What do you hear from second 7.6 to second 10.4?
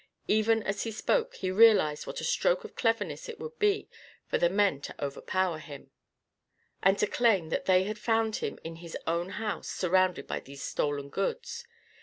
they had found him in his own house surrounded by